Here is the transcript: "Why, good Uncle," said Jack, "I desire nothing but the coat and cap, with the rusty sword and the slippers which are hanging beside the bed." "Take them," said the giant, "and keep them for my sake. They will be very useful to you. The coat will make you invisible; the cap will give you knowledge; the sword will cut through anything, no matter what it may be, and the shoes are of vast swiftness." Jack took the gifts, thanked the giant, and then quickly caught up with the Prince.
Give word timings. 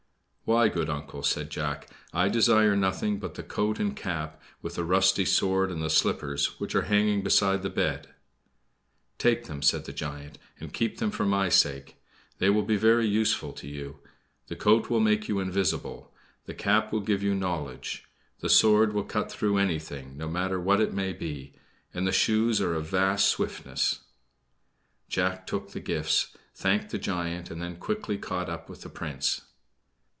"Why, 0.43 0.67
good 0.67 0.89
Uncle," 0.89 1.23
said 1.23 1.49
Jack, 1.49 1.87
"I 2.11 2.27
desire 2.27 2.75
nothing 2.75 3.19
but 3.19 3.35
the 3.35 3.43
coat 3.43 3.79
and 3.79 3.95
cap, 3.95 4.41
with 4.61 4.75
the 4.75 4.83
rusty 4.83 5.23
sword 5.23 5.71
and 5.71 5.81
the 5.81 5.89
slippers 5.89 6.59
which 6.59 6.75
are 6.75 6.81
hanging 6.91 7.23
beside 7.23 7.63
the 7.63 7.69
bed." 7.69 8.09
"Take 9.17 9.45
them," 9.45 9.61
said 9.61 9.85
the 9.85 9.93
giant, 9.93 10.39
"and 10.59 10.73
keep 10.73 10.97
them 10.97 11.09
for 11.09 11.25
my 11.25 11.47
sake. 11.47 11.95
They 12.39 12.49
will 12.49 12.63
be 12.63 12.75
very 12.75 13.07
useful 13.07 13.53
to 13.53 13.65
you. 13.67 13.99
The 14.47 14.57
coat 14.57 14.89
will 14.89 14.99
make 14.99 15.29
you 15.29 15.39
invisible; 15.39 16.13
the 16.47 16.53
cap 16.53 16.91
will 16.91 16.99
give 16.99 17.23
you 17.23 17.33
knowledge; 17.33 18.03
the 18.41 18.49
sword 18.49 18.91
will 18.91 19.05
cut 19.05 19.31
through 19.31 19.55
anything, 19.57 20.17
no 20.17 20.27
matter 20.27 20.59
what 20.59 20.81
it 20.81 20.91
may 20.93 21.13
be, 21.13 21.53
and 21.93 22.05
the 22.05 22.11
shoes 22.11 22.59
are 22.59 22.73
of 22.73 22.89
vast 22.89 23.29
swiftness." 23.29 24.01
Jack 25.07 25.47
took 25.47 25.71
the 25.71 25.79
gifts, 25.79 26.35
thanked 26.53 26.89
the 26.89 26.97
giant, 26.99 27.49
and 27.49 27.61
then 27.61 27.77
quickly 27.77 28.17
caught 28.17 28.49
up 28.49 28.67
with 28.67 28.81
the 28.81 28.89
Prince. 28.89 29.43